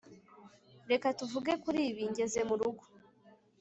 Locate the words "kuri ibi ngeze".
1.63-2.39